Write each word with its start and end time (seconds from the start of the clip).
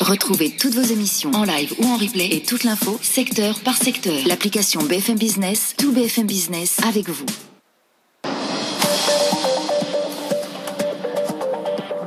Retrouvez 0.00 0.50
toutes 0.50 0.74
vos 0.74 0.82
émissions 0.82 1.30
en 1.32 1.44
live 1.44 1.74
ou 1.78 1.86
en 1.86 1.96
replay 1.96 2.28
et 2.30 2.42
toute 2.42 2.64
l'info 2.64 2.98
secteur 3.02 3.60
par 3.60 3.76
secteur. 3.76 4.14
L'application 4.26 4.82
BFM 4.82 5.16
Business, 5.16 5.74
tout 5.78 5.92
BFM 5.92 6.26
Business 6.26 6.76
avec 6.86 7.08
vous. 7.08 7.26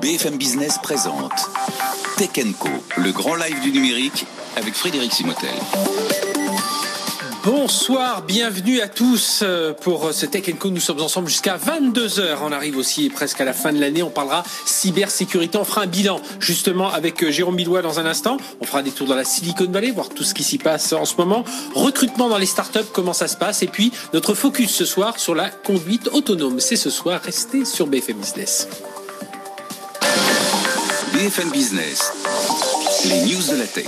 BFM 0.01 0.37
Business 0.37 0.77
présente 0.81 1.49
Tech 2.17 2.29
Co, 2.59 2.69
le 2.97 3.11
grand 3.11 3.35
live 3.35 3.59
du 3.61 3.71
numérique 3.71 4.25
avec 4.55 4.73
Frédéric 4.75 5.11
Simotel. 5.11 5.49
Bonsoir, 7.45 8.23
bienvenue 8.23 8.81
à 8.81 8.89
tous 8.89 9.39
euh, 9.43 9.71
pour 9.71 10.13
ce 10.13 10.25
Tech 10.25 10.43
Co. 10.59 10.69
Nous 10.71 10.81
sommes 10.81 10.99
ensemble 10.99 11.29
jusqu'à 11.29 11.55
22h. 11.57 12.37
On 12.43 12.51
arrive 12.51 12.75
aussi 12.75 13.09
presque 13.09 13.39
à 13.39 13.45
la 13.45 13.53
fin 13.53 13.71
de 13.71 13.79
l'année. 13.79 14.03
On 14.03 14.09
parlera 14.09 14.43
cybersécurité. 14.65 15.57
On 15.57 15.63
fera 15.63 15.83
un 15.83 15.87
bilan 15.87 16.19
justement 16.41 16.91
avec 16.91 17.23
euh, 17.23 17.31
Jérôme 17.31 17.55
Billois 17.55 17.81
dans 17.81 17.97
un 17.97 18.05
instant. 18.05 18.35
On 18.59 18.65
fera 18.65 18.83
des 18.83 18.91
tours 18.91 19.07
dans 19.07 19.15
la 19.15 19.23
Silicon 19.23 19.71
Valley, 19.71 19.91
voir 19.91 20.09
tout 20.09 20.25
ce 20.25 20.33
qui 20.33 20.43
s'y 20.43 20.57
passe 20.57 20.91
en 20.91 21.05
ce 21.05 21.15
moment. 21.15 21.45
Recrutement 21.75 22.27
dans 22.27 22.37
les 22.37 22.45
startups, 22.45 22.89
comment 22.91 23.13
ça 23.13 23.29
se 23.29 23.37
passe. 23.37 23.63
Et 23.63 23.67
puis 23.67 23.93
notre 24.11 24.33
focus 24.33 24.71
ce 24.71 24.83
soir 24.83 25.17
sur 25.17 25.33
la 25.33 25.49
conduite 25.49 26.09
autonome. 26.11 26.59
C'est 26.59 26.75
ce 26.75 26.89
soir. 26.89 27.21
Restez 27.23 27.63
sur 27.63 27.87
BFM 27.87 28.17
Business. 28.17 28.67
BFM 31.13 31.51
Business, 31.51 32.11
les 33.05 33.21
news 33.21 33.41
de 33.49 33.55
la 33.59 33.65
tech. 33.65 33.87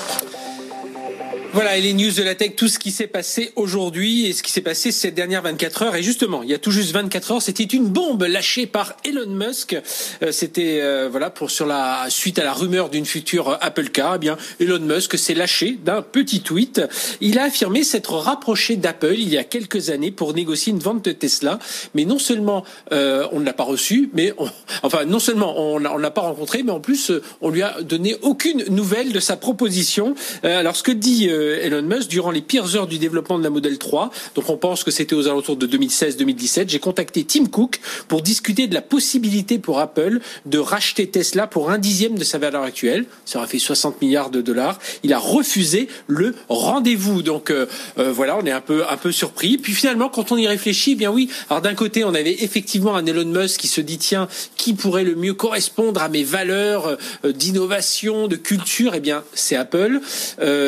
Voilà, 1.53 1.75
et 1.75 1.81
les 1.81 1.91
news 1.91 2.11
de 2.11 2.23
la 2.23 2.33
tech, 2.33 2.55
tout 2.55 2.69
ce 2.69 2.79
qui 2.79 2.91
s'est 2.91 3.07
passé 3.07 3.51
aujourd'hui 3.57 4.25
et 4.25 4.31
ce 4.31 4.41
qui 4.41 4.53
s'est 4.53 4.61
passé 4.61 4.93
ces 4.93 5.11
dernières 5.11 5.41
24 5.41 5.81
heures. 5.81 5.95
Et 5.97 6.03
justement, 6.03 6.43
il 6.43 6.49
y 6.49 6.53
a 6.53 6.57
tout 6.57 6.71
juste 6.71 6.93
24 6.93 7.31
heures, 7.31 7.41
c'était 7.41 7.65
une 7.65 7.87
bombe 7.87 8.23
lâchée 8.23 8.67
par 8.67 8.95
Elon 9.03 9.27
Musk. 9.27 9.75
Euh, 10.23 10.31
c'était 10.31 10.79
euh, 10.81 11.09
voilà 11.11 11.29
pour 11.29 11.51
sur 11.51 11.65
la 11.65 12.05
suite 12.07 12.39
à 12.39 12.45
la 12.45 12.53
rumeur 12.53 12.89
d'une 12.89 13.05
future 13.05 13.57
Apple 13.59 13.89
Car. 13.89 14.15
Eh 14.15 14.19
bien, 14.19 14.37
Elon 14.61 14.79
Musk 14.79 15.17
s'est 15.17 15.33
lâché 15.33 15.77
d'un 15.83 16.01
petit 16.01 16.39
tweet. 16.39 16.81
Il 17.19 17.37
a 17.37 17.43
affirmé 17.43 17.83
s'être 17.83 18.13
rapproché 18.13 18.77
d'Apple 18.77 19.15
il 19.17 19.27
y 19.27 19.37
a 19.37 19.43
quelques 19.43 19.89
années 19.89 20.11
pour 20.11 20.33
négocier 20.33 20.71
une 20.71 20.79
vente 20.79 21.03
de 21.03 21.11
Tesla. 21.11 21.59
Mais 21.95 22.05
non 22.05 22.17
seulement 22.17 22.63
euh, 22.93 23.27
on 23.33 23.41
ne 23.41 23.45
l'a 23.45 23.53
pas 23.53 23.65
reçu, 23.65 24.09
mais 24.13 24.33
enfin 24.83 25.03
non 25.03 25.19
seulement 25.19 25.59
on 25.59 25.81
ne 25.81 25.99
l'a 25.99 26.11
pas 26.11 26.21
rencontré, 26.21 26.63
mais 26.63 26.71
en 26.71 26.79
plus 26.79 27.11
on 27.41 27.49
lui 27.49 27.61
a 27.61 27.81
donné 27.81 28.15
aucune 28.21 28.63
nouvelle 28.69 29.11
de 29.11 29.19
sa 29.19 29.35
proposition. 29.35 30.15
alors 30.43 30.77
ce 30.77 30.83
que 30.83 30.93
dit 30.93 31.29
Elon 31.61 31.81
Musk 31.81 32.09
durant 32.09 32.31
les 32.31 32.41
pires 32.41 32.75
heures 32.75 32.87
du 32.87 32.97
développement 32.97 33.37
de 33.37 33.43
la 33.43 33.49
Model 33.49 33.77
3. 33.77 34.11
Donc 34.35 34.49
on 34.49 34.57
pense 34.57 34.83
que 34.83 34.91
c'était 34.91 35.15
aux 35.15 35.27
alentours 35.27 35.57
de 35.57 35.67
2016-2017. 35.67 36.69
J'ai 36.69 36.79
contacté 36.79 37.23
Tim 37.23 37.45
Cook 37.45 37.79
pour 38.07 38.21
discuter 38.21 38.67
de 38.67 38.73
la 38.73 38.81
possibilité 38.81 39.59
pour 39.59 39.79
Apple 39.79 40.19
de 40.45 40.59
racheter 40.59 41.07
Tesla 41.07 41.47
pour 41.47 41.69
un 41.69 41.77
dixième 41.77 42.17
de 42.17 42.23
sa 42.23 42.37
valeur 42.37 42.63
actuelle. 42.63 43.05
Ça 43.25 43.39
aurait 43.39 43.47
fait 43.47 43.59
60 43.59 44.01
milliards 44.01 44.29
de 44.29 44.41
dollars. 44.41 44.79
Il 45.03 45.13
a 45.13 45.19
refusé 45.19 45.87
le 46.07 46.35
rendez-vous. 46.49 47.21
Donc 47.21 47.49
euh, 47.49 47.65
euh, 47.97 48.11
voilà, 48.11 48.37
on 48.37 48.45
est 48.45 48.51
un 48.51 48.61
peu 48.61 48.83
un 48.89 48.97
peu 48.97 49.11
surpris. 49.11 49.57
Puis 49.57 49.73
finalement, 49.73 50.09
quand 50.09 50.31
on 50.31 50.37
y 50.37 50.47
réfléchit, 50.47 50.91
eh 50.93 50.95
bien 50.95 51.11
oui. 51.11 51.29
Alors 51.49 51.61
d'un 51.61 51.75
côté, 51.75 52.03
on 52.03 52.13
avait 52.13 52.43
effectivement 52.43 52.95
un 52.95 53.05
Elon 53.05 53.25
Musk 53.25 53.59
qui 53.59 53.67
se 53.67 53.81
dit 53.81 53.97
tiens, 53.97 54.27
qui 54.55 54.73
pourrait 54.73 55.03
le 55.03 55.15
mieux 55.15 55.33
correspondre 55.33 56.01
à 56.01 56.09
mes 56.09 56.23
valeurs 56.23 56.97
euh, 57.25 57.31
d'innovation, 57.31 58.27
de 58.27 58.35
culture? 58.35 58.93
Eh 58.95 58.99
bien, 58.99 59.23
c'est 59.33 59.55
Apple. 59.55 59.99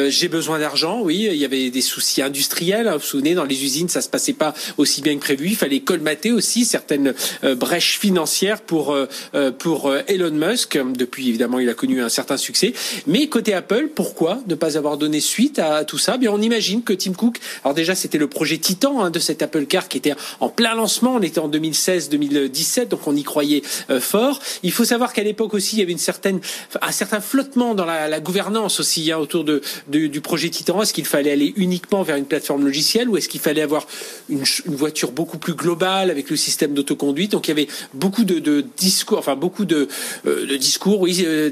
J'ai 0.09 0.27
besoin 0.27 0.59
d'argent, 0.63 1.01
oui. 1.01 1.27
Il 1.29 1.35
y 1.35 1.43
avait 1.43 1.69
des 1.69 1.81
soucis 1.81 2.21
industriels. 2.21 2.87
Hein, 2.87 2.93
vous 2.93 2.99
vous 2.99 3.05
souvenez, 3.05 3.35
dans 3.35 3.43
les 3.43 3.65
usines, 3.65 3.89
ça 3.89 4.01
se 4.01 4.07
passait 4.07 4.31
pas 4.31 4.53
aussi 4.77 5.01
bien 5.01 5.15
que 5.15 5.19
prévu. 5.19 5.47
Il 5.47 5.57
fallait 5.57 5.81
colmater 5.81 6.31
aussi 6.31 6.63
certaines 6.63 7.13
euh, 7.43 7.53
brèches 7.53 7.99
financières 7.99 8.61
pour 8.61 8.93
euh, 8.93 9.07
euh, 9.35 9.51
pour 9.51 9.93
Elon 10.07 10.31
Musk. 10.31 10.79
Depuis, 10.95 11.27
évidemment, 11.27 11.59
il 11.59 11.67
a 11.67 11.73
connu 11.73 12.01
un 12.01 12.07
certain 12.07 12.37
succès. 12.37 12.73
Mais 13.07 13.27
côté 13.27 13.53
Apple, 13.53 13.89
pourquoi 13.93 14.41
ne 14.47 14.55
pas 14.55 14.77
avoir 14.77 14.97
donné 14.97 15.19
suite 15.19 15.59
à 15.59 15.83
tout 15.83 15.97
ça? 15.97 16.15
Bien, 16.15 16.31
on 16.31 16.41
imagine 16.41 16.81
que 16.81 16.93
Tim 16.93 17.11
Cook. 17.11 17.39
Alors 17.65 17.75
déjà, 17.75 17.93
c'était 17.93 18.17
le 18.17 18.27
projet 18.27 18.57
Titan 18.57 19.03
hein, 19.03 19.09
de 19.09 19.19
cette 19.19 19.41
Apple 19.41 19.65
Car 19.65 19.89
qui 19.89 19.97
était 19.97 20.15
en 20.39 20.47
plein 20.47 20.75
lancement. 20.75 21.15
On 21.15 21.21
était 21.21 21.39
en 21.39 21.49
2016-2017, 21.49 22.87
donc 22.87 23.05
on 23.05 23.15
y 23.17 23.23
croyait 23.23 23.63
fort. 23.99 24.39
Il 24.63 24.71
faut 24.71 24.85
savoir 24.85 25.11
qu'à 25.11 25.23
l'époque 25.23 25.53
aussi, 25.53 25.75
il 25.75 25.79
y 25.79 25.81
avait 25.81 25.91
une 25.91 25.97
certaine 25.97 26.39
un 26.81 26.91
certain 26.93 27.19
flottement 27.19 27.75
dans 27.75 27.85
la, 27.85 28.07
la 28.07 28.19
gouvernance 28.21 28.79
aussi 28.79 29.11
hein, 29.11 29.17
autour 29.17 29.43
de, 29.43 29.61
du 29.87 30.21
projet 30.21 30.49
Est-ce 30.59 30.93
qu'il 30.93 31.05
fallait 31.05 31.31
aller 31.31 31.53
uniquement 31.55 32.03
vers 32.03 32.15
une 32.15 32.25
plateforme 32.25 32.65
logicielle 32.65 33.09
ou 33.09 33.17
est-ce 33.17 33.29
qu'il 33.29 33.39
fallait 33.39 33.61
avoir 33.61 33.87
une, 34.29 34.43
voiture 34.67 35.11
beaucoup 35.11 35.37
plus 35.37 35.53
globale 35.53 36.09
avec 36.09 36.29
le 36.29 36.35
système 36.35 36.73
d'autoconduite? 36.73 37.31
Donc 37.31 37.47
il 37.47 37.51
y 37.51 37.53
avait 37.53 37.67
beaucoup 37.93 38.23
de, 38.23 38.63
discours, 38.77 39.17
enfin 39.17 39.35
beaucoup 39.35 39.65
de, 39.65 39.87
euh, 40.25 40.57
discours, 40.57 41.01
oui, 41.01 41.23
euh, 41.25 41.51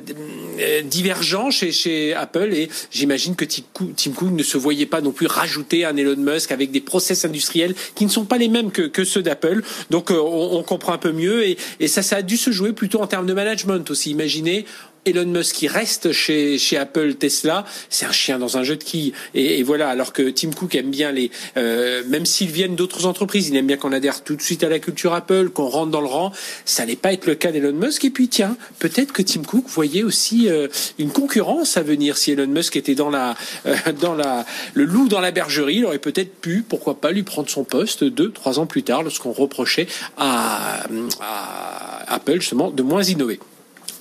euh 0.60 0.82
divergents 0.84 1.52
chez, 1.52 2.14
Apple 2.14 2.54
et 2.54 2.70
j'imagine 2.92 3.36
que 3.36 3.46
Tim 3.46 4.12
Cook, 4.14 4.32
ne 4.32 4.44
se 4.44 4.58
voyait 4.58 4.86
pas 4.86 5.02
non 5.02 5.12
plus 5.12 5.28
rajouter 5.28 5.86
un 5.86 5.96
Elon 5.96 6.18
Musk 6.18 6.52
avec 6.52 6.72
des 6.72 6.82
process 6.82 7.26
industriels 7.26 7.76
qui 7.96 8.06
ne 8.06 8.10
sont 8.10 8.26
pas 8.26 8.38
les 8.38 8.48
mêmes 8.48 8.72
que, 8.72 9.04
ceux 9.04 9.24
d'Apple. 9.24 9.62
Donc 9.90 10.12
on, 10.12 10.64
comprend 10.64 10.94
un 10.94 10.98
peu 10.98 11.12
mieux 11.12 11.46
et, 11.46 11.58
et 11.80 11.88
ça, 11.88 12.02
ça 12.02 12.18
a 12.18 12.22
dû 12.22 12.38
se 12.38 12.52
jouer 12.52 12.72
plutôt 12.74 13.02
en 13.02 13.08
termes 13.08 13.26
de 13.26 13.34
management 13.34 13.90
aussi. 13.90 14.12
Imaginez, 14.12 14.66
Elon 15.06 15.26
Musk 15.26 15.56
qui 15.56 15.68
reste 15.68 16.12
chez, 16.12 16.60
chez 16.60 16.78
Apple, 16.78 17.16
Tesla, 17.16 17.66
c'est 17.90 18.06
un 18.06 18.12
chien 18.12 18.38
dans 18.38 18.58
un 18.58 18.64
jeu 18.64 18.76
de 18.76 18.84
quilles. 18.84 19.14
Et, 19.34 19.60
et, 19.60 19.64
voilà, 19.64 19.90
alors 19.90 20.14
que 20.14 20.30
Tim 20.30 20.52
Cook 20.52 20.76
aime 20.76 20.92
bien 20.92 21.12
les, 21.12 21.32
euh, 21.58 22.04
même 22.08 22.26
s'ils 22.26 22.52
viennent 22.52 22.76
d'autres 22.76 23.08
entreprises, 23.08 23.50
il 23.50 23.56
aime 23.56 23.66
bien 23.66 23.78
qu'on 23.78 23.94
adhère 23.94 24.24
tout 24.24 24.36
de 24.36 24.42
suite 24.42 24.64
à 24.64 24.70
la 24.70 24.78
culture 24.78 25.14
Apple, 25.14 25.50
qu'on 25.50 25.68
rentre 25.68 25.92
dans 25.92 26.02
le 26.02 26.08
rang. 26.08 26.32
Ça 26.66 26.84
n'allait 26.84 26.96
pas 26.96 27.14
être 27.14 27.26
le 27.26 27.34
cas 27.34 27.52
d'Elon 27.52 27.74
Musk. 27.74 28.06
Et 28.06 28.12
puis 28.12 28.28
tiens, 28.28 28.58
peut-être 28.78 29.12
que 29.12 29.24
Tim 29.24 29.42
Cook 29.42 29.66
voyait 29.68 30.04
aussi 30.04 30.48
euh, 30.50 30.68
une 31.00 31.10
concurrence 31.10 31.78
à 31.78 31.82
venir. 31.82 32.18
Si 32.18 32.32
Elon 32.32 32.48
Musk 32.48 32.76
était 32.76 32.96
dans 32.96 33.10
la, 33.10 33.36
euh, 33.66 33.76
dans 34.00 34.14
la, 34.14 34.46
le 34.76 34.86
loup 34.86 35.08
dans 35.08 35.22
la 35.22 35.32
bergerie, 35.32 35.78
il 35.78 35.86
aurait 35.86 36.00
peut-être 36.00 36.36
pu, 36.36 36.64
pourquoi 36.68 37.02
pas, 37.02 37.12
lui 37.12 37.24
prendre 37.24 37.50
son 37.50 37.64
poste 37.64 38.04
deux, 38.04 38.32
trois 38.32 38.60
ans 38.60 38.68
plus 38.68 38.84
tard, 38.84 39.02
lorsqu'on 39.02 39.32
reprochait 39.32 39.88
à, 40.18 40.84
à 41.20 42.14
Apple 42.14 42.40
justement 42.40 42.70
de 42.70 42.84
moins 42.84 43.04
innover. 43.04 43.40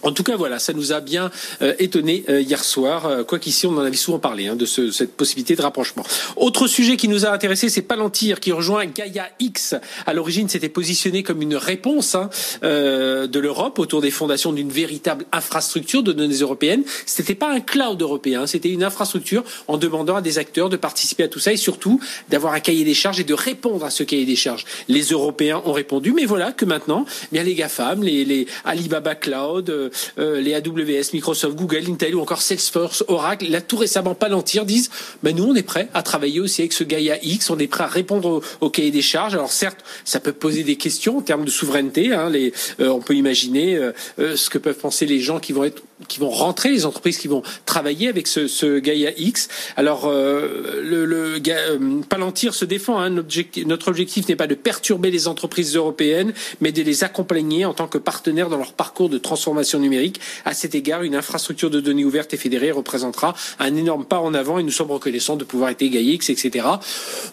En 0.03 0.13
tout 0.13 0.23
cas, 0.23 0.37
voilà, 0.37 0.59
ça 0.59 0.73
nous 0.73 0.93
a 0.93 1.01
bien 1.01 1.31
euh, 1.61 1.75
étonné 1.79 2.25
euh, 2.29 2.41
hier 2.41 2.65
soir, 2.65 3.07
euh, 3.07 3.25
quoi 3.25 3.39
qu'ici 3.39 3.67
on 3.67 3.77
en 3.77 3.81
avait 3.81 3.97
souvent 3.97 4.19
parlé 4.19 4.49
hein, 4.49 4.57
de 4.57 4.65
ce, 4.65 4.91
cette 4.91 5.13
possibilité 5.13 5.57
de 5.57 5.63
rapprochement. 5.63 6.05
Autre 6.37 6.67
sujet 6.67 6.97
qui 6.97 7.09
nous 7.09 7.27
a 7.27 7.31
intéressé, 7.31 7.69
c'est 7.69 7.83
Palantir 7.83 8.41
qui 8.41 8.53
rejoint 8.53 8.87
Gaia 8.87 9.29
X. 9.41 9.75
À 10.07 10.15
l'origine, 10.15 10.49
c'était 10.49 10.69
positionné 10.69 11.23
comme 11.23 11.43
une 11.43 11.57
réponse 11.57 12.15
hein, 12.15 12.31
euh, 12.63 13.27
de 13.27 13.39
l'Europe 13.39 13.79
autour 13.79 14.01
des 14.01 14.11
fondations 14.11 14.53
d'une 14.53 14.71
véritable 14.71 15.27
infrastructure 15.33 16.03
de 16.03 16.13
données 16.13 16.37
européennes. 16.37 16.83
C'était 17.05 17.35
pas 17.35 17.53
un 17.53 17.61
cloud 17.61 18.01
européen, 18.01 18.47
c'était 18.47 18.71
une 18.71 18.85
infrastructure 18.85 19.45
en 19.69 19.77
demandant 19.77 20.17
à 20.17 20.23
des 20.23 20.39
acteurs 20.39 20.71
de 20.71 20.77
participer 20.77 21.25
à 21.25 21.29
tout 21.29 21.41
ça 21.41 21.53
et 21.53 21.59
surtout 21.59 22.01
d'avoir 22.31 22.55
un 22.55 22.61
cahier 22.61 22.85
des 22.85 22.95
charges 22.95 23.21
et 23.21 23.25
de 23.25 23.35
répondre 23.35 23.85
à 23.85 23.91
ce 23.91 24.03
cahier 24.03 24.25
des 24.25 24.37
charges. 24.37 24.65
Les 24.89 25.03
Européens 25.03 25.63
ont 25.67 25.73
répondu, 25.73 26.13
mais 26.13 26.25
voilà 26.25 26.53
que 26.53 26.65
maintenant, 26.65 27.05
eh 27.25 27.27
bien 27.33 27.43
les 27.43 27.55
GAFAM, 27.55 28.03
les, 28.03 28.25
les 28.25 28.47
Alibaba 28.65 29.15
Cloud 29.15 29.69
euh, 29.69 29.90
les 30.17 30.55
AWS, 30.55 31.13
Microsoft, 31.13 31.57
Google, 31.57 31.85
Intel 31.89 32.15
ou 32.15 32.21
encore 32.21 32.43
Salesforce, 32.43 33.05
Oracle, 33.09 33.51
là 33.51 33.61
tout 33.61 33.77
récemment 33.77 34.15
Palantir 34.15 34.65
disent 34.65 34.91
ben 35.23 35.35
nous 35.35 35.45
on 35.45 35.55
est 35.55 35.63
prêt 35.63 35.89
à 35.95 36.03
travailler 36.03 36.41
aussi 36.41 36.63
avec 36.63 36.73
ce 36.73 36.85
Gaia 36.85 37.17
X, 37.23 37.51
on 37.51 37.59
est 37.59 37.67
prêt 37.67 37.85
à 37.85 37.89
répondre 37.89 38.43
au, 38.61 38.71
cahier 38.71 38.91
des 38.91 39.03
charges. 39.03 39.35
Alors 39.35 39.53
certes, 39.53 39.79
ça 40.05 40.21
peut 40.21 40.33
poser 40.33 40.63
des 40.63 40.77
questions 40.77 41.19
en 41.19 41.23
termes 41.23 41.45
de 41.45 41.51
souveraineté. 41.51 42.13
Hein, 42.13 42.33
euh, 42.33 42.89
on 42.89 43.01
peut 43.01 43.15
imaginer 43.15 43.77
euh, 43.77 43.93
euh, 44.19 44.37
ce 44.37 44.51
que 44.51 44.59
peuvent 44.59 44.79
penser 44.79 45.07
les 45.07 45.21
gens 45.21 45.41
qui 45.41 45.53
vont 45.53 45.65
être 45.65 45.83
qui 46.09 46.19
vont 46.19 46.31
rentrer, 46.31 46.71
les 46.71 46.87
entreprises 46.87 47.19
qui 47.19 47.29
vont 47.29 47.43
travailler 47.67 48.09
avec 48.09 48.27
ce, 48.27 48.79
Gaia 48.79 49.11
X. 49.17 49.49
Alors, 49.77 50.07
euh, 50.07 50.83
euh, 50.85 52.01
Palantir 52.09 52.55
se 52.55 52.65
défend. 52.65 52.99
Hein, 52.99 53.19
objectif, 53.19 53.67
notre 53.67 53.89
objectif 53.89 54.29
n'est 54.29 54.37
pas 54.37 54.47
de 54.47 54.55
perturber 54.55 55.11
les 55.11 55.29
entreprises 55.29 55.77
européennes, 55.77 56.33
mais 56.61 56.73
de 56.73 56.83
les 56.83 57.05
accompagner 57.05 57.65
en 57.65 57.75
tant 57.75 57.87
que 57.87 57.99
partenaires 57.99 58.49
dans 58.49 58.59
leur 58.59 58.73
parcours 58.73 59.09
de 59.09 59.19
transformation 59.19 59.80
numérique. 59.81 60.21
À 60.45 60.55
cet 60.55 60.75
égard, 60.75 61.03
une 61.03 61.15
infrastructure 61.15 61.71
de 61.71 61.81
données 61.81 62.05
ouvertes 62.05 62.33
et 62.35 62.37
fédérée 62.37 62.71
représentera 62.71 63.35
un 63.59 63.75
énorme 63.77 64.05
pas 64.05 64.21
en 64.21 64.35
avant 64.35 64.59
et 64.59 64.63
nous 64.63 64.71
sommes 64.71 64.91
reconnaissants 64.91 65.37
de 65.37 65.45
pouvoir 65.45 65.71
être 65.71 65.83
X, 65.83 66.31
etc. 66.31 66.67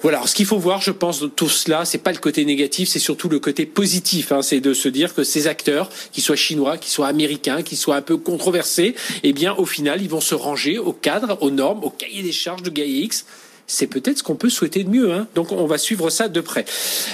Voilà. 0.02 0.18
Alors, 0.18 0.30
ce 0.30 0.34
qu'il 0.34 0.48
faut 0.48 0.58
voir, 0.58 0.82
je 0.82 0.90
pense, 0.90 1.20
de 1.20 1.28
tout 1.28 1.48
cela, 1.48 1.86
c'est 1.86 2.00
pas 2.00 2.12
le 2.12 2.18
côté 2.18 2.44
négatif, 2.44 2.90
c'est 2.90 2.98
surtout 2.98 3.30
le 3.30 3.38
côté 3.40 3.68
positif. 3.68 4.32
Hein, 4.32 4.42
c'est 4.42 4.60
de 4.60 4.74
se 4.74 4.90
dire 4.90 5.14
que 5.14 5.24
ces 5.24 5.46
acteurs, 5.46 5.90
qu'ils 6.12 6.24
soient 6.24 6.36
chinois, 6.36 6.80
qu'ils 6.80 6.92
soient 6.92 7.08
américains, 7.08 7.62
qu'ils 7.62 7.78
soient 7.78 7.98
un 7.98 8.02
peu 8.02 8.18
controversés, 8.18 8.96
eh 9.22 9.32
bien, 9.32 9.54
au 9.54 9.66
final, 9.66 10.02
ils 10.02 10.10
vont 10.10 10.22
se 10.22 10.34
ranger 10.34 10.80
au 10.80 10.92
cadre, 10.92 11.38
aux 11.42 11.52
normes, 11.52 11.84
au 11.84 11.92
cahier 11.92 12.24
des 12.24 12.32
charges 12.32 12.64
de 12.64 12.72
Gaia 12.72 12.88
X 12.88 13.26
c'est 13.68 13.88
peut-être 13.88 14.19
ce 14.19 14.24
qu'on 14.24 14.36
peut 14.36 14.50
souhaiter 14.50 14.84
de 14.84 14.90
mieux. 14.90 15.14
Hein. 15.14 15.28
Donc 15.36 15.52
on 15.52 15.66
va 15.68 15.78
suivre 15.78 16.10
ça 16.10 16.30
de 16.30 16.42
près. 16.42 16.66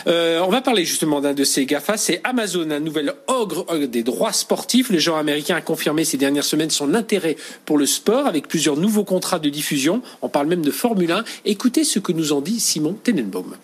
Euh, 0.07 0.39
on 0.45 0.49
va 0.49 0.61
parler 0.61 0.85
justement 0.85 1.19
d'un 1.19 1.33
de 1.33 1.43
ces 1.43 1.65
GAFA, 1.65 1.97
c'est 1.97 2.21
Amazon, 2.23 2.69
un 2.69 2.79
nouvel 2.79 3.13
ogre 3.27 3.65
des 3.87 4.03
droits 4.03 4.33
sportifs. 4.33 4.89
Le 4.89 4.99
genre 4.99 5.17
américain 5.17 5.55
a 5.55 5.61
confirmé 5.61 6.05
ces 6.05 6.17
dernières 6.17 6.45
semaines 6.45 6.69
son 6.69 6.93
intérêt 6.93 7.35
pour 7.65 7.77
le 7.77 7.85
sport 7.85 8.27
avec 8.27 8.47
plusieurs 8.47 8.77
nouveaux 8.77 9.03
contrats 9.03 9.39
de 9.39 9.49
diffusion. 9.49 10.01
On 10.21 10.29
parle 10.29 10.47
même 10.47 10.63
de 10.63 10.71
Formule 10.71 11.11
1. 11.11 11.23
Écoutez 11.45 11.83
ce 11.83 11.99
que 11.99 12.11
nous 12.11 12.33
en 12.33 12.41
dit 12.41 12.59
Simon 12.59 12.95
Tenenbaum. 13.03 13.55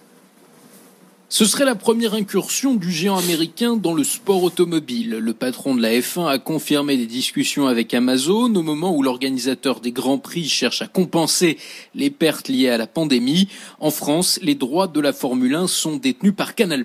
Ce 1.32 1.46
serait 1.46 1.64
la 1.64 1.76
première 1.76 2.16
incursion 2.16 2.74
du 2.74 2.92
géant 2.92 3.20
américain 3.20 3.76
dans 3.76 3.94
le 3.94 4.04
sport 4.04 4.42
automobile. 4.42 5.12
Le 5.12 5.34
patron 5.36 5.76
de 5.76 5.82
la 5.82 5.92
F1 5.92 6.28
a 6.28 6.40
confirmé 6.40 6.98
des 6.98 7.06
discussions 7.06 7.68
avec 7.68 7.94
Amazon 7.94 8.56
au 8.56 8.64
moment 8.64 8.96
où 8.96 9.04
l'organisateur 9.04 9.80
des 9.80 9.92
Grands 9.92 10.18
Prix 10.18 10.50
cherche 10.50 10.82
à 10.82 10.88
compenser 10.88 11.60
les 11.94 12.10
pertes 12.10 12.48
liées 12.48 12.70
à 12.70 12.80
la 12.80 12.88
pandémie. 12.88 13.48
En 13.80 13.92
France, 13.92 14.40
les 14.42 14.56
droits 14.56 14.88
de 14.88 15.00
la 15.00 15.14
Formule 15.14 15.54
1 15.54 15.68
sont 15.68 15.98
détenus 15.98 16.34
par 16.36 16.56
Canal+, 16.56 16.84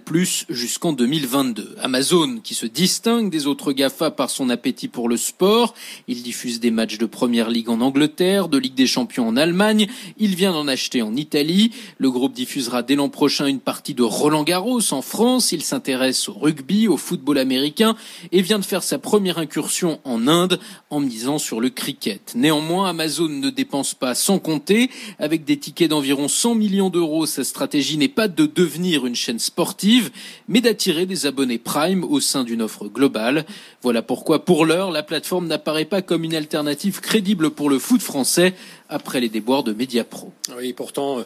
jusqu'en 0.50 0.92
2022. 0.92 1.76
Amazon, 1.80 2.38
qui 2.44 2.52
se 2.52 2.66
distingue 2.66 3.30
des 3.30 3.46
autres 3.46 3.72
GAFA 3.72 4.10
par 4.10 4.28
son 4.28 4.50
appétit 4.50 4.88
pour 4.88 5.08
le 5.08 5.16
sport, 5.16 5.72
il 6.06 6.22
diffuse 6.22 6.60
des 6.60 6.70
matchs 6.70 6.98
de 6.98 7.06
Première 7.06 7.48
Ligue 7.48 7.70
en 7.70 7.80
Angleterre, 7.80 8.48
de 8.48 8.58
Ligue 8.58 8.74
des 8.74 8.86
Champions 8.86 9.26
en 9.26 9.38
Allemagne, 9.38 9.86
il 10.18 10.36
vient 10.36 10.52
d'en 10.52 10.68
acheter 10.68 11.00
en 11.00 11.16
Italie. 11.16 11.70
Le 11.96 12.10
groupe 12.10 12.34
diffusera 12.34 12.82
dès 12.82 12.94
l'an 12.94 13.08
prochain 13.08 13.46
une 13.46 13.60
partie 13.60 13.94
de 13.94 14.02
Roland 14.02 14.33
Roland 14.34 14.80
en 14.90 15.02
France, 15.02 15.52
il 15.52 15.62
s'intéresse 15.62 16.28
au 16.28 16.32
rugby, 16.32 16.88
au 16.88 16.96
football 16.96 17.38
américain 17.38 17.94
et 18.32 18.42
vient 18.42 18.58
de 18.58 18.64
faire 18.64 18.82
sa 18.82 18.98
première 18.98 19.38
incursion 19.38 20.00
en 20.02 20.26
Inde 20.26 20.58
en 20.90 20.98
misant 20.98 21.38
sur 21.38 21.60
le 21.60 21.70
cricket. 21.70 22.32
Néanmoins, 22.34 22.88
Amazon 22.88 23.28
ne 23.28 23.50
dépense 23.50 23.94
pas 23.94 24.16
sans 24.16 24.40
compter. 24.40 24.90
Avec 25.20 25.44
des 25.44 25.56
tickets 25.56 25.90
d'environ 25.90 26.26
100 26.26 26.56
millions 26.56 26.90
d'euros, 26.90 27.26
sa 27.26 27.44
stratégie 27.44 27.96
n'est 27.96 28.08
pas 28.08 28.26
de 28.26 28.46
devenir 28.46 29.06
une 29.06 29.14
chaîne 29.14 29.38
sportive, 29.38 30.10
mais 30.48 30.60
d'attirer 30.60 31.06
des 31.06 31.26
abonnés 31.26 31.58
Prime 31.58 32.02
au 32.02 32.18
sein 32.18 32.42
d'une 32.42 32.62
offre 32.62 32.88
globale. 32.88 33.46
Voilà 33.82 34.02
pourquoi, 34.02 34.44
pour 34.44 34.66
l'heure, 34.66 34.90
la 34.90 35.04
plateforme 35.04 35.46
n'apparaît 35.46 35.84
pas 35.84 36.02
comme 36.02 36.24
une 36.24 36.34
alternative 36.34 37.00
crédible 37.00 37.50
pour 37.50 37.70
le 37.70 37.78
foot 37.78 38.02
français 38.02 38.54
après 38.88 39.20
les 39.20 39.28
déboires 39.28 39.62
de 39.62 39.72
Mediapro. 39.72 40.32
Oui, 40.58 40.74
pourtant, 40.74 41.18
euh, 41.18 41.22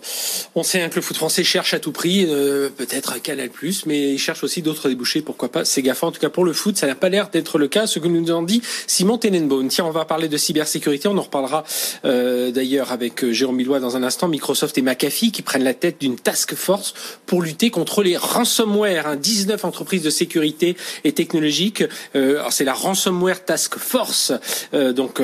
on 0.55 0.63
sait 0.63 0.81
hein, 0.81 0.89
que 0.89 0.97
le 0.97 1.03
foot 1.03 1.17
français 1.17 1.43
cherche 1.43 1.75
à 1.75 1.81
tout 1.81 1.91
prix, 1.91 2.25
euh, 2.29 2.69
peut-être 2.71 3.13
un 3.13 3.19
Canal+, 3.19 3.51
mais 3.87 4.13
il 4.13 4.19
cherche 4.19 4.45
aussi 4.45 4.63
d'autres 4.63 4.89
débouchés, 4.89 5.23
pourquoi 5.23 5.51
pas 5.51 5.65
C'est 5.65 5.83
GAFA. 5.83 6.07
En 6.07 6.13
tout 6.13 6.21
cas, 6.21 6.31
pour 6.31 6.45
le 6.45 6.53
foot, 6.53 6.77
ça 6.77 6.87
n'a 6.87 6.95
pas 6.95 7.09
l'air 7.09 7.31
d'être 7.31 7.59
le 7.59 7.67
cas, 7.67 7.89
ce 7.89 7.99
que 7.99 8.07
nous 8.07 8.31
en 8.31 8.43
dit 8.43 8.63
Simon 8.87 9.19
Tenenbaum. 9.19 9.69
Tiens, 9.69 9.87
on 9.87 9.91
va 9.91 10.05
parler 10.05 10.29
de 10.29 10.37
cybersécurité, 10.37 11.09
on 11.09 11.19
en 11.19 11.23
reparlera 11.23 11.65
euh, 12.05 12.53
d'ailleurs 12.53 12.93
avec 12.93 13.29
Jérôme 13.33 13.57
Millois 13.57 13.81
dans 13.81 13.97
un 13.97 14.05
instant. 14.05 14.29
Microsoft 14.29 14.79
et 14.79 14.83
McAfee 14.83 15.33
qui 15.33 15.43
prennent 15.43 15.65
la 15.65 15.75
tête 15.75 16.01
d'une 16.01 16.17
task 16.17 16.55
force 16.55 16.95
pour 17.27 17.43
lutter 17.43 17.71
contre 17.71 18.03
les 18.03 18.17
ransomware. 18.17 19.09
Hein, 19.09 19.17
19 19.17 19.65
entreprises 19.65 20.03
de 20.03 20.11
sécurité 20.11 20.77
et 21.03 21.13
technologiques. 21.13 21.83
Euh, 22.15 22.43
c'est 22.51 22.65
la 22.65 22.75
Ransomware 22.75 23.45
Task 23.45 23.79
Force. 23.79 24.33
donc 24.73 25.21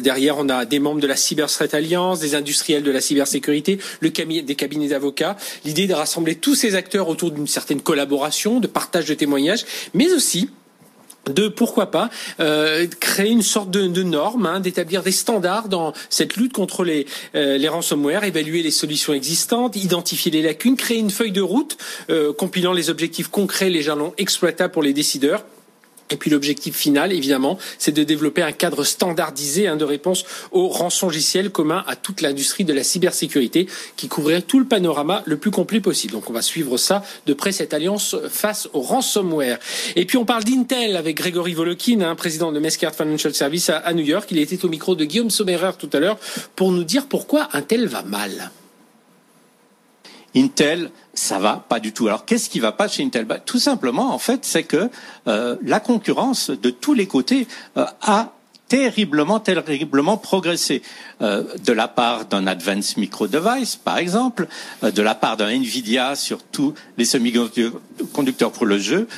derrière, 0.00 0.38
on 0.38 0.48
a 0.48 0.64
des 0.64 0.78
membres 0.78 1.00
de 1.00 1.06
la 1.06 1.16
cyber 1.16 1.48
Alliance, 1.74 2.20
des 2.20 2.34
industriels 2.34 2.82
de 2.82 2.90
la 2.90 3.00
cybersécurité, 3.00 3.78
des 4.02 4.12
cabinets 4.12 4.88
d'avocats. 4.88 5.36
L'idée 5.64 5.86
de 5.86 5.94
rassembler 5.94 6.36
tous 6.36 6.54
ces 6.54 6.74
acteurs 6.74 7.08
autour 7.08 7.30
d'une 7.30 7.46
certaine 7.46 7.80
collaboration, 7.80 8.60
de 8.60 8.66
partage 8.66 9.06
de 9.06 9.14
témoignages, 9.14 9.64
mais 9.94 10.12
aussi 10.12 10.50
de 11.28 11.48
pourquoi 11.48 11.90
pas 11.90 12.10
euh, 12.40 12.86
créer 12.98 13.30
une 13.30 13.42
sorte 13.42 13.70
de, 13.70 14.02
norme, 14.02 14.46
hein, 14.46 14.60
d'établir 14.60 15.02
des 15.02 15.12
standards 15.12 15.68
dans 15.68 15.92
cette 16.08 16.36
lutte 16.36 16.52
contre 16.52 16.82
les, 16.84 17.06
euh, 17.34 17.58
les 17.58 17.68
ransomware, 17.68 18.24
évaluer 18.24 18.62
les 18.62 18.70
solutions 18.70 19.12
existantes, 19.12 19.76
identifier 19.76 20.30
les 20.30 20.42
lacunes, 20.42 20.76
créer 20.76 20.98
une 20.98 21.10
feuille 21.10 21.32
de 21.32 21.42
route 21.42 21.76
euh, 22.08 22.32
compilant 22.32 22.72
les 22.72 22.90
objectifs 22.90 23.28
concrets, 23.28 23.70
les 23.70 23.82
jalons 23.82 24.14
exploitables 24.18 24.72
pour 24.72 24.82
les 24.82 24.92
décideurs 24.92 25.44
et 26.10 26.16
puis 26.16 26.30
l'objectif 26.30 26.76
final, 26.76 27.12
évidemment, 27.12 27.58
c'est 27.78 27.92
de 27.92 28.04
développer 28.04 28.42
un 28.42 28.52
cadre 28.52 28.84
standardisé 28.84 29.68
hein, 29.68 29.76
de 29.76 29.84
réponse 29.84 30.24
au 30.50 30.68
rançongiciel 30.68 31.50
commun 31.50 31.84
à 31.86 31.96
toute 31.96 32.20
l'industrie 32.20 32.64
de 32.64 32.72
la 32.72 32.82
cybersécurité 32.82 33.66
qui 33.96 34.08
couvrirait 34.08 34.42
tout 34.42 34.58
le 34.58 34.64
panorama 34.64 35.22
le 35.26 35.36
plus 35.36 35.50
complet 35.50 35.80
possible. 35.80 36.12
Donc 36.12 36.28
on 36.28 36.32
va 36.32 36.42
suivre 36.42 36.76
ça 36.76 37.02
de 37.26 37.32
près, 37.32 37.52
cette 37.52 37.74
alliance 37.74 38.16
face 38.28 38.68
au 38.72 38.80
ransomware. 38.80 39.58
Et 39.96 40.04
puis 40.04 40.18
on 40.18 40.24
parle 40.24 40.44
d'Intel 40.44 40.96
avec 40.96 41.16
Grégory 41.16 41.54
Volokin, 41.54 42.00
hein, 42.00 42.14
président 42.14 42.52
de 42.52 42.58
Mescart 42.58 42.94
Financial 42.94 43.34
Service 43.34 43.70
à, 43.70 43.92
New 43.92 44.04
York. 44.04 44.28
Il 44.30 44.38
était 44.38 44.64
au 44.64 44.68
micro 44.68 44.94
de 44.94 45.04
Guillaume 45.04 45.30
Sommerer 45.30 45.72
tout 45.78 45.90
à 45.92 46.00
l'heure 46.00 46.18
pour 46.56 46.72
nous 46.72 46.84
dire 46.84 47.06
pourquoi 47.06 47.48
Intel 47.52 47.86
va 47.86 48.02
mal. 48.02 48.50
Intel, 50.36 50.90
ça 51.14 51.38
va 51.38 51.64
pas 51.68 51.80
du 51.80 51.92
tout. 51.92 52.06
Alors 52.06 52.24
qu'est-ce 52.24 52.48
qui 52.48 52.60
va 52.60 52.72
pas 52.72 52.88
chez 52.88 53.02
Intel? 53.02 53.24
Bah, 53.24 53.38
Tout 53.38 53.58
simplement, 53.58 54.14
en 54.14 54.18
fait, 54.18 54.44
c'est 54.44 54.62
que 54.62 54.90
euh, 55.26 55.56
la 55.62 55.80
concurrence 55.80 56.50
de 56.50 56.70
tous 56.70 56.94
les 56.94 57.06
côtés 57.06 57.46
euh, 57.76 57.84
a 58.02 58.32
terriblement, 58.70 59.40
terriblement 59.40 60.16
progressé 60.16 60.80
euh, 61.22 61.42
de 61.66 61.72
la 61.72 61.88
part 61.88 62.26
d'un 62.26 62.46
Advanced 62.46 62.98
Micro 62.98 63.26
Device, 63.26 63.74
par 63.74 63.98
exemple, 63.98 64.46
euh, 64.84 64.92
de 64.92 65.02
la 65.02 65.16
part 65.16 65.36
d'un 65.36 65.48
Nvidia 65.48 66.14
sur 66.14 66.40
tous 66.40 66.72
les 66.96 67.04
semi-conducteurs 67.04 68.52
pour 68.52 68.66
le 68.66 68.78
jeu, 68.78 69.08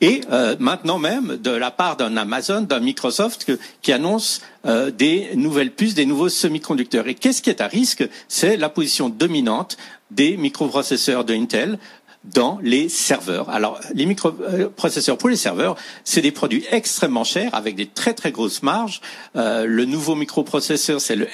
et 0.00 0.20
euh, 0.30 0.54
maintenant 0.60 0.98
même 0.98 1.36
de 1.36 1.50
la 1.50 1.72
part 1.72 1.96
d'un 1.96 2.16
Amazon, 2.16 2.60
d'un 2.62 2.78
Microsoft 2.78 3.50
qui 3.82 3.92
annonce 3.92 4.40
euh, 4.66 4.92
des 4.92 5.30
nouvelles 5.34 5.72
puces, 5.72 5.94
des 5.94 6.06
nouveaux 6.06 6.28
semi-conducteurs. 6.28 7.08
Et 7.08 7.16
qu'est-ce 7.16 7.42
qui 7.42 7.50
est 7.50 7.60
à 7.60 7.66
risque? 7.66 8.08
C'est 8.28 8.56
la 8.56 8.68
position 8.68 9.08
dominante 9.08 9.76
des 10.14 10.36
microprocesseurs 10.36 11.24
de 11.24 11.34
Intel 11.34 11.78
dans 12.24 12.58
les 12.62 12.88
serveurs. 12.88 13.50
Alors, 13.50 13.80
les 13.94 14.06
microprocesseurs 14.06 15.18
pour 15.18 15.28
les 15.28 15.36
serveurs, 15.36 15.76
c'est 16.04 16.20
des 16.20 16.30
produits 16.30 16.64
extrêmement 16.70 17.24
chers 17.24 17.54
avec 17.54 17.74
des 17.74 17.86
très 17.86 18.14
très 18.14 18.30
grosses 18.30 18.62
marges. 18.62 19.00
Euh, 19.36 19.64
le 19.66 19.84
nouveau 19.84 20.14
microprocesseur, 20.14 21.00
c'est 21.00 21.16
le 21.16 21.26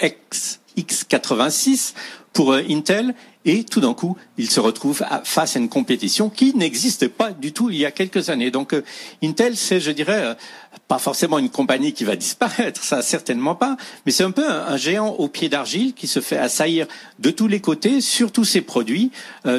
X86 0.76 1.92
pour 2.32 2.52
euh, 2.52 2.62
Intel. 2.70 3.14
Et 3.44 3.64
tout 3.64 3.80
d'un 3.80 3.94
coup, 3.94 4.16
il 4.36 4.50
se 4.50 4.60
retrouve 4.60 5.02
face 5.24 5.56
à 5.56 5.58
une 5.58 5.70
compétition 5.70 6.28
qui 6.28 6.54
n'existait 6.54 7.08
pas 7.08 7.30
du 7.30 7.52
tout 7.52 7.70
il 7.70 7.78
y 7.78 7.86
a 7.86 7.90
quelques 7.90 8.28
années. 8.30 8.50
Donc, 8.50 8.74
euh, 8.74 8.82
Intel, 9.22 9.56
c'est, 9.56 9.80
je 9.80 9.90
dirais, 9.90 10.36
pas 10.86 10.98
forcément 10.98 11.38
une 11.38 11.48
compagnie 11.48 11.92
qui 11.92 12.04
va 12.04 12.16
disparaître, 12.16 12.82
ça 12.82 13.00
certainement 13.00 13.54
pas, 13.54 13.76
mais 14.04 14.12
c'est 14.12 14.24
un 14.24 14.32
peu 14.32 14.46
un, 14.46 14.76
géant 14.76 15.08
au 15.08 15.28
pied 15.28 15.48
d'argile 15.48 15.94
qui 15.94 16.06
se 16.06 16.20
fait 16.20 16.36
assaillir 16.36 16.86
de 17.20 17.30
tous 17.30 17.46
les 17.46 17.60
côtés 17.60 18.00
sur 18.00 18.32
tous 18.32 18.44
ses 18.44 18.60
produits, 18.60 19.12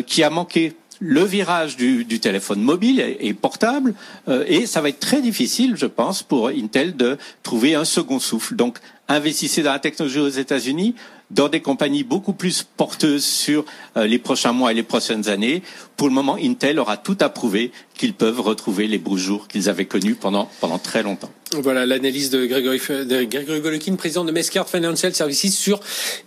qui 0.05 0.21
a 0.21 0.29
manqué 0.29 0.75
le 0.99 1.23
virage 1.23 1.77
du, 1.77 2.05
téléphone 2.19 2.61
mobile 2.61 2.99
et, 3.19 3.33
portable, 3.33 3.93
euh, 4.27 4.43
et 4.47 4.65
ça 4.65 4.81
va 4.81 4.89
être 4.89 4.99
très 4.99 5.21
difficile, 5.21 5.75
je 5.75 5.85
pense, 5.85 6.23
pour 6.23 6.49
Intel 6.49 6.95
de 6.95 7.17
trouver 7.43 7.75
un 7.75 7.85
second 7.85 8.19
souffle. 8.19 8.55
Donc, 8.55 8.79
investissez 9.07 9.63
dans 9.63 9.71
la 9.71 9.79
technologie 9.79 10.19
aux 10.19 10.27
États-Unis, 10.27 10.95
dans 11.31 11.47
des 11.47 11.61
compagnies 11.61 12.03
beaucoup 12.03 12.33
plus 12.33 12.63
porteuses 12.63 13.23
sur 13.23 13.65
euh, 13.97 14.07
les 14.07 14.19
prochains 14.19 14.51
mois 14.51 14.71
et 14.71 14.75
les 14.75 14.83
prochaines 14.83 15.29
années. 15.29 15.61
Pour 15.95 16.07
le 16.07 16.13
moment, 16.13 16.37
Intel 16.41 16.79
aura 16.79 16.97
tout 16.97 17.17
à 17.21 17.29
prouver 17.29 17.71
qu'ils 17.99 18.13
peuvent 18.13 18.39
retrouver 18.39 18.87
les 18.87 18.97
beaux 18.97 19.17
jours 19.17 19.49
qu'ils 19.49 19.67
avaient 19.67 19.85
connus 19.85 20.15
pendant, 20.15 20.49
pendant 20.61 20.79
très 20.79 21.03
longtemps. 21.03 21.29
Voilà 21.51 21.85
l'analyse 21.87 22.29
de 22.29 22.45
Grégory, 22.45 22.77
de 22.77 23.59
Golokin, 23.59 23.95
président 23.95 24.23
de 24.23 24.31
Mescart 24.31 24.69
Financial 24.69 25.13
Services 25.13 25.57
sur 25.57 25.79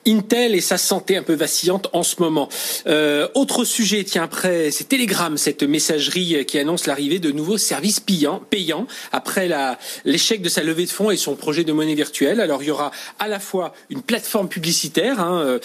Intel 0.06 0.56
et 0.56 0.60
sa 0.60 0.78
santé 0.78 1.16
un 1.16 1.22
peu 1.22 1.34
vacillante 1.34 1.88
en 1.92 2.02
ce 2.02 2.16
moment. 2.18 2.48
Euh, 2.88 3.28
autre 3.34 3.64
sujet, 3.64 4.02
tiens, 4.02 4.24
après, 4.24 4.72
c'est 4.72 4.88
Telegram, 4.88 5.36
cette 5.38 5.62
messagerie 5.62 6.44
qui 6.44 6.58
annonce 6.58 6.86
l'arrivée 6.86 7.20
de 7.20 7.30
nouveaux 7.30 7.56
services 7.56 8.00
payants, 8.00 8.42
payants 8.50 8.88
après 9.12 9.48
l'échec 10.04 10.42
de 10.42 10.48
sa 10.48 10.64
levée 10.64 10.86
de 10.86 10.90
fonds 10.90 11.12
et 11.12 11.16
son 11.16 11.36
projet 11.36 11.62
de 11.62 11.72
monnaie 11.72 11.94
virtuelle. 11.94 12.40
Alors, 12.40 12.62
il 12.62 12.66
y 12.66 12.72
aura 12.72 12.90
à 13.20 13.28
la 13.28 13.38
fois 13.38 13.74
une 13.90 14.02
plateforme 14.02 14.48
publicitaire. 14.48 15.20
Hein. 15.20 15.60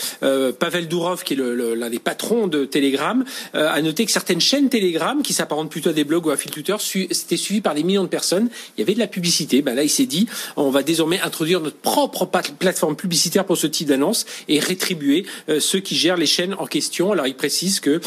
Pavel 0.59 0.87
Durov, 0.87 1.23
qui 1.23 1.33
est 1.33 1.37
l'un 1.37 1.89
des 1.89 1.99
patrons 1.99 2.45
de 2.45 2.63
Telegram, 2.65 3.25
a 3.53 3.81
noté 3.81 4.05
que 4.05 4.11
certaines 4.11 4.41
chaînes 4.41 4.69
Telegram, 4.69 5.23
qui 5.23 5.33
s'apparentent 5.33 5.71
plutôt 5.71 5.89
à 5.89 5.93
des 5.97 6.03
blogs 6.03 6.27
ou 6.27 6.29
à 6.29 6.37
fil 6.37 6.51
Twitter, 6.51 6.75
c'était 6.79 7.37
suivi 7.37 7.61
par 7.61 7.75
des 7.75 7.83
millions 7.83 8.03
de 8.03 8.07
personnes. 8.07 8.49
Il 8.77 8.81
y 8.81 8.83
avait 8.83 8.93
de 8.93 8.99
la 8.99 9.07
publicité. 9.07 9.61
Ben 9.61 9.75
là, 9.75 9.83
il 9.83 9.89
s'est 9.89 10.05
dit, 10.05 10.27
on 10.55 10.69
va 10.69 10.83
désormais 10.83 11.19
introduire 11.19 11.59
notre 11.59 11.77
propre 11.77 12.25
plateforme 12.25 12.95
publicitaire 12.95 13.45
pour 13.45 13.57
ce 13.57 13.67
type 13.67 13.87
d'annonce 13.87 14.25
et 14.47 14.59
rétribuer 14.59 15.25
ceux 15.59 15.79
qui 15.79 15.95
gèrent 15.95 16.17
les 16.17 16.25
chaînes 16.25 16.55
en 16.59 16.67
question. 16.67 17.11
Alors, 17.11 17.27
il 17.27 17.35
précise 17.35 17.79
que 17.79 17.99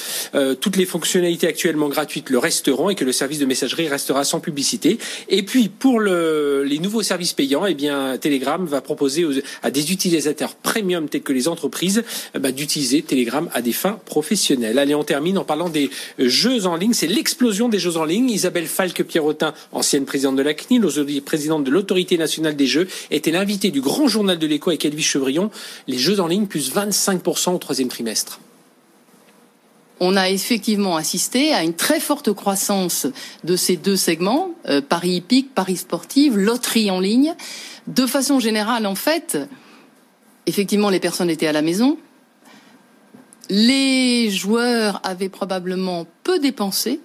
toutes 0.54 0.76
les 0.76 0.87
fonctionnalités 0.87 1.49
actuellement 1.49 1.88
gratuites 1.88 2.30
le 2.30 2.38
resteront 2.38 2.90
et 2.90 2.94
que 2.94 3.04
le 3.04 3.12
service 3.12 3.40
de 3.40 3.47
messagerie 3.47 3.88
restera 3.88 4.25
sans 4.25 4.40
publicité. 4.40 4.99
Et 5.28 5.42
puis, 5.42 5.68
pour 5.68 5.99
le, 5.99 6.62
les 6.64 6.78
nouveaux 6.78 7.02
services 7.02 7.32
payants, 7.32 7.66
eh 7.66 7.75
bien, 7.75 8.16
Telegram 8.18 8.64
va 8.64 8.80
proposer 8.80 9.26
à 9.62 9.70
des 9.70 9.92
utilisateurs 9.92 10.54
premium 10.54 11.09
tels 11.09 11.23
que 11.23 11.32
les 11.32 11.49
entreprises 11.49 12.04
bah, 12.38 12.52
d'utiliser 12.52 13.02
Telegram 13.02 13.50
à 13.52 13.62
des 13.62 13.73
fins 13.73 13.99
professionnelles. 14.06 14.78
Allez, 14.78 14.94
on 14.94 15.04
termine 15.04 15.38
en 15.38 15.44
parlant 15.44 15.68
des 15.68 15.90
jeux 16.18 16.66
en 16.66 16.76
ligne. 16.76 16.92
C'est 16.92 17.09
l'explosion 17.09 17.68
des 17.68 17.80
jeux 17.81 17.97
en 17.97 18.05
ligne. 18.05 18.31
Isabelle 18.31 18.69
Falque-Pierrotin, 18.69 19.53
ancienne 19.73 20.05
présidente 20.05 20.37
de 20.37 20.43
la 20.43 20.55
CNIL, 20.55 20.87
aujourd'hui 20.87 21.21
présidente 21.21 21.65
de 21.65 21.71
l'Autorité 21.71 22.17
nationale 22.17 22.55
des 22.55 22.67
jeux, 22.67 22.87
était 23.11 23.33
l'invitée 23.33 23.73
du 23.73 23.81
grand 23.81 24.07
journal 24.07 24.39
de 24.39 24.47
l'écho 24.47 24.71
avec 24.71 24.85
Elvis 24.85 25.03
Chevrillon. 25.03 25.51
Les 25.89 25.99
jeux 25.99 26.21
en 26.21 26.29
ligne 26.29 26.47
plus 26.47 26.73
25% 26.73 27.55
au 27.55 27.59
troisième 27.59 27.89
trimestre 27.89 28.41
on 30.01 30.17
a 30.17 30.31
effectivement 30.31 30.97
assisté 30.97 31.53
à 31.53 31.63
une 31.63 31.75
très 31.75 32.01
forte 32.01 32.33
croissance 32.33 33.07
de 33.45 33.55
ces 33.55 33.77
deux 33.77 33.97
segments, 33.97 34.53
euh, 34.67 34.81
paris 34.81 35.17
hippique, 35.17 35.55
paris 35.55 35.77
sportive, 35.77 36.39
loterie 36.39 36.91
en 36.91 37.01
ligne. 37.01 37.35
De 37.87 38.07
façon 38.07 38.41
générale, 38.41 38.87
en 38.87 38.95
fait, 38.95 39.37
effectivement, 40.47 40.89
les 40.89 41.01
personnes 41.01 41.29
étaient 41.29 41.47
à 41.47 41.53
la 41.53 41.61
maison. 41.61 41.99
Les 43.51 44.31
joueurs 44.31 45.01
avaient 45.05 45.29
probablement 45.29 46.07
peu 46.25 46.39
dépensé 46.39 47.01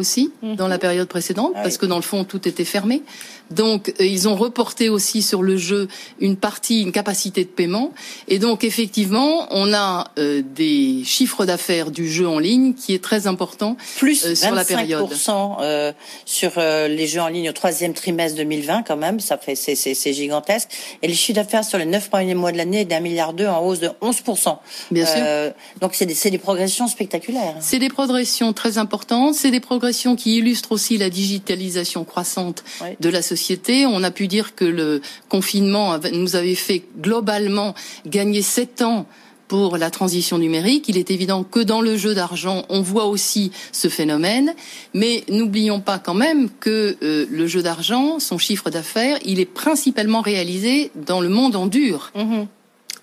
aussi 0.00 0.32
mhm. 0.42 0.56
dans 0.56 0.68
la 0.68 0.78
période 0.78 1.06
précédente, 1.06 1.52
ah 1.54 1.62
parce 1.62 1.78
que 1.78 1.86
dans 1.86 1.96
le 1.96 2.02
fond, 2.02 2.24
tout 2.24 2.48
était 2.48 2.64
fermé. 2.64 3.02
Donc, 3.50 3.92
euh, 4.00 4.04
ils 4.04 4.28
ont 4.28 4.36
reporté 4.36 4.88
aussi 4.88 5.22
sur 5.22 5.42
le 5.42 5.56
jeu 5.56 5.88
une 6.20 6.36
partie, 6.36 6.82
une 6.82 6.92
capacité 6.92 7.44
de 7.44 7.48
paiement. 7.48 7.92
Et 8.28 8.38
donc, 8.38 8.64
effectivement, 8.64 9.48
on 9.50 9.72
a 9.72 10.08
euh, 10.18 10.42
des 10.54 11.02
chiffres 11.04 11.44
d'affaires 11.44 11.90
du 11.90 12.10
jeu 12.10 12.28
en 12.28 12.38
ligne 12.38 12.74
qui 12.74 12.94
est 12.94 13.02
très 13.02 13.26
important 13.26 13.76
Plus 13.98 14.24
euh, 14.24 14.34
sur 14.34 14.54
la 14.54 14.64
période. 14.64 15.08
Euh, 15.60 15.92
sur 16.24 16.52
les 16.56 17.06
jeux 17.06 17.20
en 17.20 17.28
ligne 17.28 17.50
au 17.50 17.52
troisième 17.52 17.92
trimestre 17.92 18.36
2020, 18.38 18.84
quand 18.86 18.96
même, 18.96 19.20
ça 19.20 19.36
fait 19.36 19.56
c'est 19.56 20.12
gigantesque. 20.12 20.68
Et 21.02 21.08
le 21.08 21.14
chiffre 21.14 21.36
d'affaires 21.36 21.64
sur 21.64 21.78
les 21.78 21.86
neuf 21.86 22.08
premiers 22.08 22.34
mois 22.34 22.52
de 22.52 22.56
l'année 22.56 22.80
est 22.80 22.84
d'un 22.84 23.00
milliard 23.00 23.32
deux 23.32 23.46
en 23.46 23.64
hausse 23.64 23.80
de 23.80 23.90
11 24.00 24.22
Bien 24.90 25.06
sûr. 25.06 25.52
donc, 25.80 25.94
c'est 25.94 26.06
des, 26.06 26.30
des 26.30 26.38
progressions 26.38 26.86
spectaculaires. 26.86 27.56
C'est 27.60 27.78
des 27.78 27.88
progressions 27.88 28.52
très 28.52 28.78
importantes. 28.78 29.34
C'est 29.34 29.50
des 29.50 29.60
progressions 29.60 29.89
qui 30.16 30.36
illustrent 30.38 30.72
aussi 30.72 30.98
la 30.98 31.10
digitalisation 31.10 32.04
croissante 32.04 32.64
de 33.00 33.08
la 33.08 33.22
société 33.22 33.86
on 33.86 34.02
a 34.02 34.10
pu 34.10 34.28
dire 34.28 34.54
que 34.54 34.64
le 34.64 35.00
confinement 35.28 35.98
nous 36.12 36.36
avait 36.36 36.54
fait 36.54 36.82
globalement 36.98 37.74
gagner 38.06 38.42
sept 38.42 38.82
ans 38.82 39.06
pour 39.48 39.78
la 39.78 39.90
transition 39.90 40.38
numérique. 40.38 40.88
Il 40.88 40.96
est 40.96 41.10
évident 41.10 41.42
que 41.42 41.58
dans 41.58 41.80
le 41.80 41.96
jeu 41.96 42.14
d'argent, 42.14 42.64
on 42.68 42.82
voit 42.82 43.06
aussi 43.06 43.50
ce 43.72 43.88
phénomène, 43.88 44.54
mais 44.94 45.24
n'oublions 45.28 45.80
pas 45.80 45.98
quand 45.98 46.14
même 46.14 46.48
que 46.60 46.96
euh, 47.02 47.26
le 47.28 47.46
jeu 47.48 47.60
d'argent, 47.60 48.20
son 48.20 48.38
chiffre 48.38 48.70
d'affaires, 48.70 49.18
il 49.24 49.40
est 49.40 49.52
principalement 49.52 50.20
réalisé 50.20 50.92
dans 50.94 51.20
le 51.20 51.28
monde 51.28 51.56
en 51.56 51.66
dur. 51.66 52.12
Mm-hmm. 52.14 52.46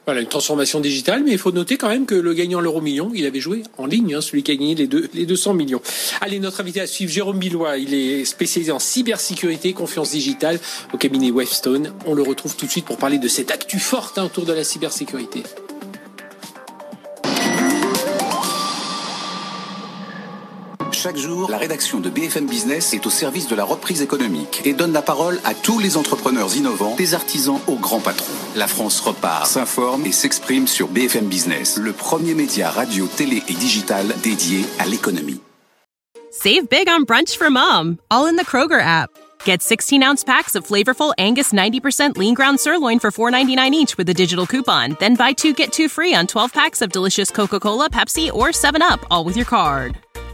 Voilà, 0.08 0.22
une 0.22 0.28
transformation 0.28 0.80
digitale, 0.80 1.24
mais 1.26 1.34
il 1.34 1.38
faut 1.38 1.52
noter 1.52 1.76
quand 1.76 1.90
même 1.90 2.06
que 2.06 2.16
le 2.16 2.34
gagnant 2.34 2.62
l'euro 2.62 2.80
million, 2.80 3.12
il 3.14 3.26
avait 3.26 3.42
joué 3.42 3.64
en 3.78 3.86
ligne, 3.86 4.16
hein, 4.16 4.22
celui 4.22 4.42
qui 4.42 4.54
a 4.54 4.56
gagné 4.56 4.74
les, 4.74 4.88
deux, 4.88 5.10
les 5.14 5.26
200 5.26 5.54
millions. 5.54 5.82
Allez, 6.22 6.40
notre 6.40 6.62
invité 6.62 6.80
à 6.80 6.88
suivre, 6.88 7.12
Jérôme 7.12 7.40
Billois, 7.40 7.78
il 7.78 7.94
est 7.94 8.24
spécialisé 8.24 8.72
en 8.72 8.80
cybersécurité, 8.80 9.74
confiance 9.74 10.12
digitale 10.12 10.62
au 10.94 10.98
cabinet 10.98 11.30
Wavestone. 11.30 11.92
On 12.06 12.14
le 12.14 12.24
retrouve 12.24 12.56
tout 12.56 12.66
de 12.66 12.72
suite 12.72 12.86
pour 12.86 12.96
parler 12.96 13.18
de 13.18 13.28
cette 13.28 13.52
actu 13.52 13.80
forte 13.80 14.18
hein, 14.18 14.24
autour 14.24 14.46
de 14.46 14.54
la 14.54 14.64
cybersécurité. 14.64 15.44
Chaque 21.00 21.16
jour, 21.16 21.52
la 21.52 21.60
rédaction 21.60 22.00
de 22.00 22.10
BFM 22.10 22.48
Business 22.48 22.92
est 22.96 23.06
au 23.06 23.12
service 23.12 23.48
de 23.48 23.54
la 23.54 23.64
reprise 23.64 24.02
économique 24.02 24.64
et 24.66 24.74
donne 24.74 24.94
la 24.94 25.04
parole 25.04 25.40
à 25.46 25.54
tous 25.54 25.78
les 25.78 25.96
entrepreneurs 25.96 26.56
innovants, 26.56 26.96
des 26.96 27.14
artisans 27.14 27.60
aux 27.68 27.76
grands 27.76 28.00
patrons. 28.00 28.34
La 28.56 28.66
France 28.66 29.00
repart, 29.00 29.46
s'informe 29.46 30.08
et 30.08 30.12
s'exprime 30.12 30.66
sur 30.66 30.88
BFM 30.88 31.28
Business, 31.28 31.78
le 31.78 31.94
premier 31.94 32.34
média 32.34 32.72
radio, 32.72 33.06
télé 33.06 33.44
et 33.48 33.54
digital 33.54 34.08
dédié 34.24 34.66
à 34.80 34.88
l'économie. 34.88 35.40
Save 36.32 36.68
big 36.68 36.88
on 36.90 37.04
brunch 37.04 37.38
for 37.38 37.52
mom, 37.52 38.00
all 38.10 38.26
in 38.26 38.36
the 38.36 38.46
Kroger 38.46 38.82
app. 38.82 39.12
Get 39.46 39.62
16 39.62 40.02
ounce 40.02 40.24
packs 40.24 40.56
of 40.56 40.66
flavorful 40.66 41.14
Angus 41.20 41.54
90% 41.54 42.18
lean 42.18 42.34
ground 42.34 42.60
sirloin 42.60 42.98
for 42.98 43.12
$4.99 43.12 43.72
each 43.74 43.98
with 44.00 44.10
a 44.10 44.16
digital 44.16 44.48
coupon. 44.48 44.98
Then 45.00 45.16
buy 45.16 45.34
two 45.34 45.54
get 45.54 45.72
two 45.72 45.90
free 45.90 46.16
on 46.16 46.26
12 46.26 46.52
packs 46.54 46.82
of 46.82 46.92
delicious 46.92 47.30
Coca 47.30 47.60
Cola, 47.60 47.88
Pepsi, 47.92 48.34
or 48.34 48.48
7UP, 48.48 49.06
all 49.12 49.24
with 49.26 49.38
your 49.38 49.46
card. 49.46 49.96